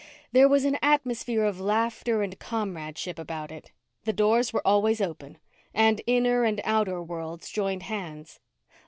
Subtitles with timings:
[0.31, 3.71] There was an atmosphere of laughter and comradeship about it;
[4.03, 5.37] the doors were always open;
[5.75, 8.39] and inner and outer worlds joined hands.